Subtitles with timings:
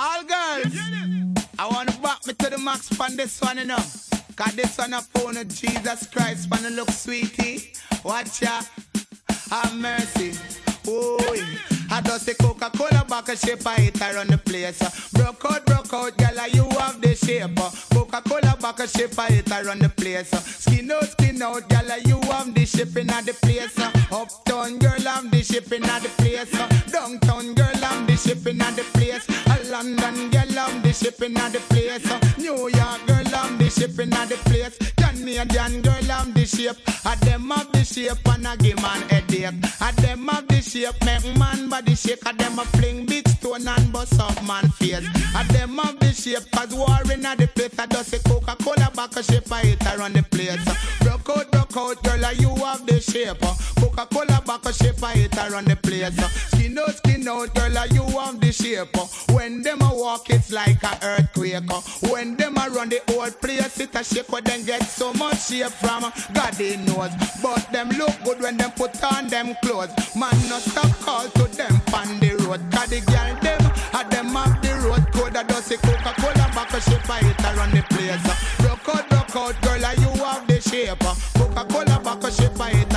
[0.00, 0.74] all girls.
[1.58, 3.84] I wanna back me to the max from this one, you know.
[4.36, 7.72] Cause this one a phone of Jesus Christ, wanna look sweetie.
[8.02, 8.62] Watch ya,
[9.50, 10.32] have mercy.
[10.88, 11.18] Oh,
[11.92, 15.10] I just say Coca-Cola a shape, I hit her the place.
[15.10, 17.56] Broke out, broke out, girl, you have the shape.
[17.92, 20.30] Coca-Cola a shape, I hit her the place.
[20.30, 23.78] Skin out, skin out, girl, you have the shipping at the place.
[24.12, 26.50] Uptown girl, I'm the shipping at the place.
[26.92, 29.26] Downtown girl, I'm the shipping at the place.
[29.70, 32.04] London girl, I'm the shipping at the place.
[32.38, 34.76] New York girl, I'm the shipping at the place.
[34.96, 36.76] Canadian girl, I'm the shape.
[37.06, 39.54] I them have the shape and I give man headache.
[39.80, 42.26] I them have the shape, make man body shake.
[42.26, 45.06] I them a fling big stone and bust up man face.
[45.34, 47.78] I them have the shape, cause war in the place.
[47.78, 50.62] I just say Coca-Cola back a shape, I hit around the place.
[51.00, 53.40] Broke out, broke out, girl, you have the shape.
[53.80, 56.16] Coca-Cola back a shape, I hit around the place.
[56.48, 58.96] Skin out, skin out, girl, you have the shape.
[59.34, 61.70] When them a walk, it's like a earthquake.
[62.10, 64.26] When them a run the whole place, it a shake.
[64.26, 67.10] Them get so much shape from God they knows.
[67.42, 69.90] But them look good when them put on them clothes.
[70.16, 72.62] Man, no stop call to them on the road.
[72.72, 73.62] Cause the girl them,
[73.94, 75.36] a them off the road code.
[75.36, 78.24] I just say Coca-Cola back a shape, I hit around the place.
[78.66, 80.98] Rock out, rock out, girl, you have the shape.
[81.38, 82.94] Coca-Cola back a shape, I hit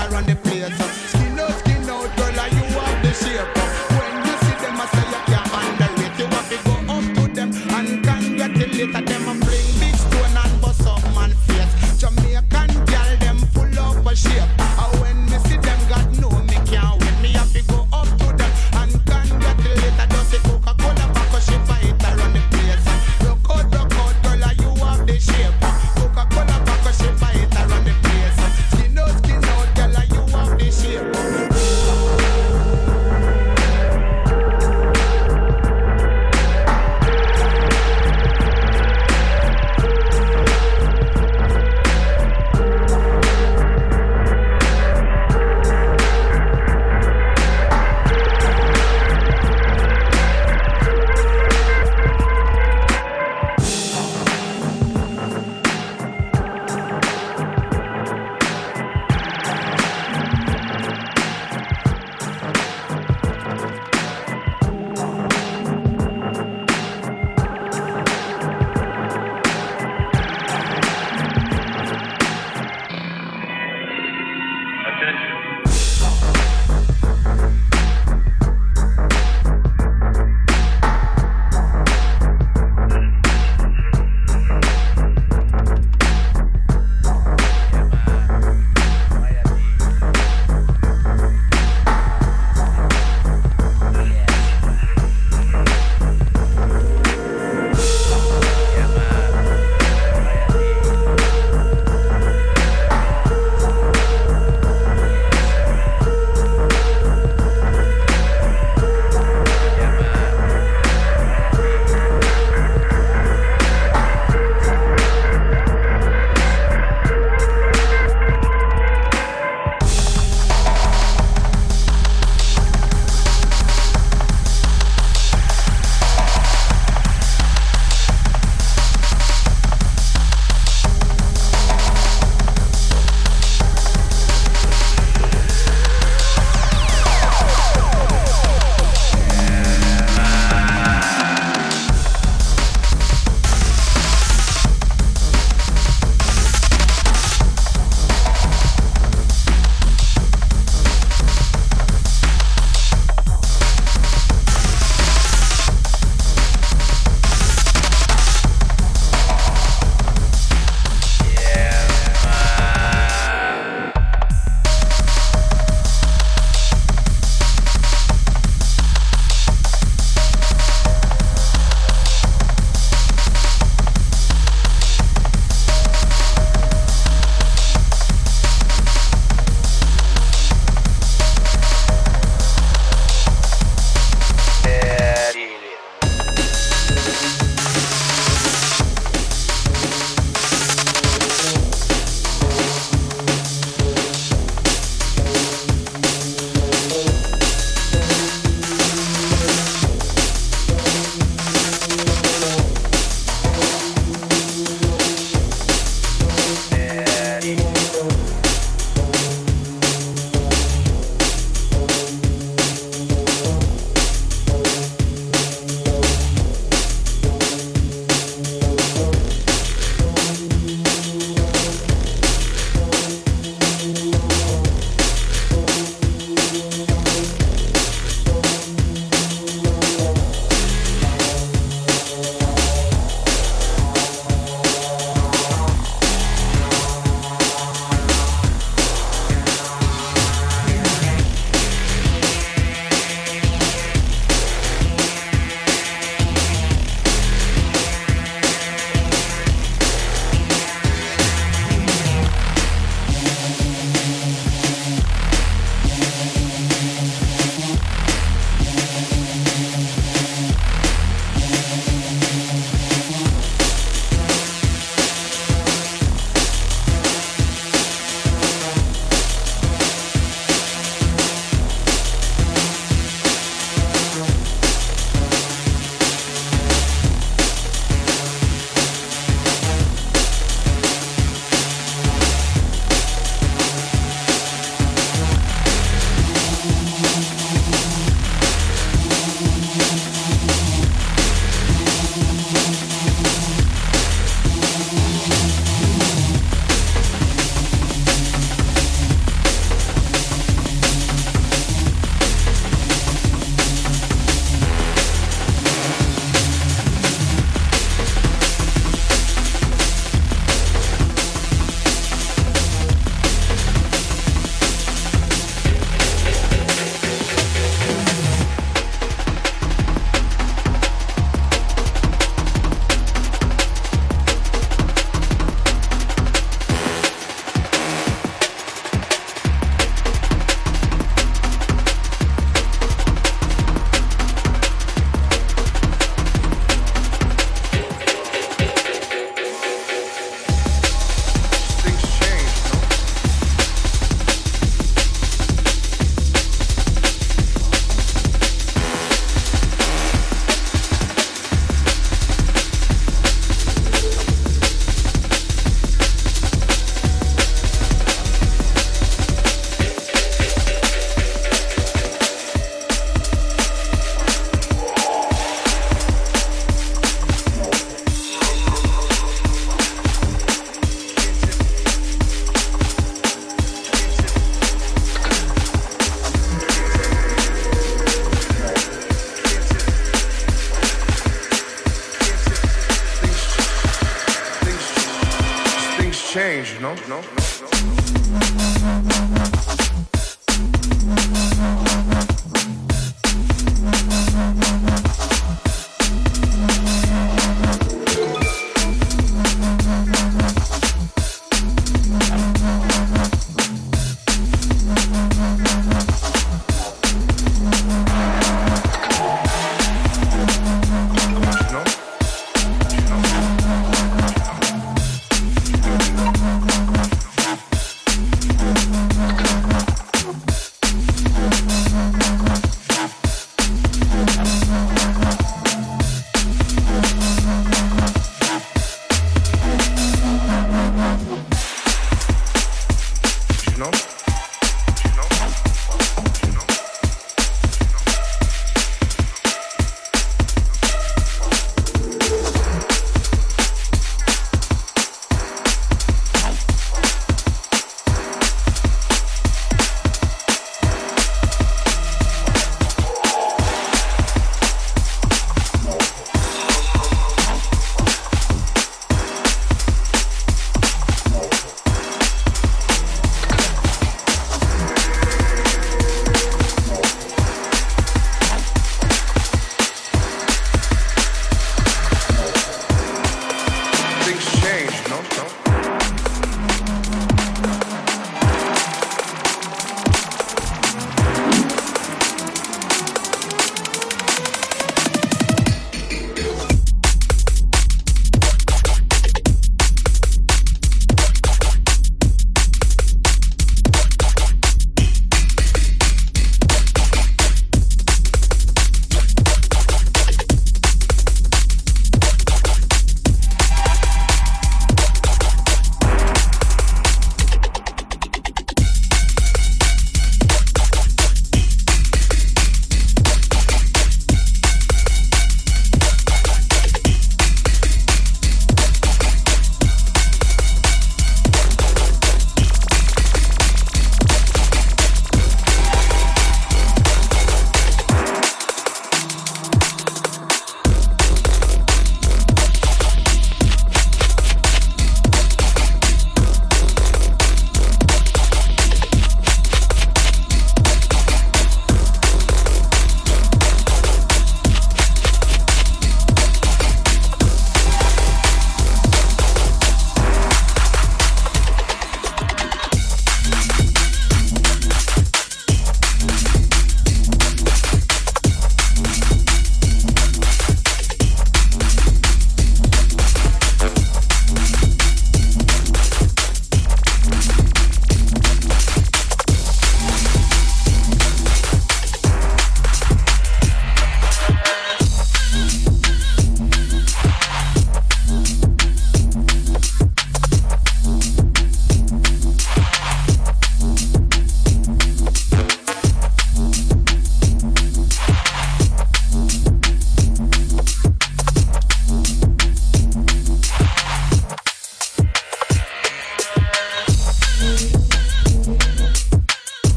[386.84, 386.96] não?
[387.08, 387.42] não?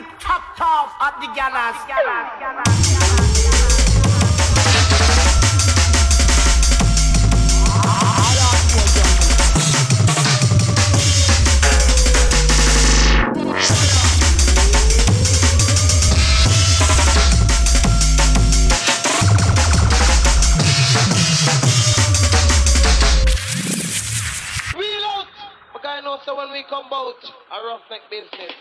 [0.00, 1.74] the top top of the galas.
[26.24, 28.57] so when we come out, a roughneck business.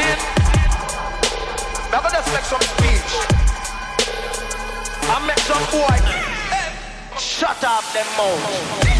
[0.00, 0.20] see it?
[1.90, 3.12] Now go just make some speech.
[5.12, 5.96] I make some boy.
[7.18, 8.99] Shut up them mouth.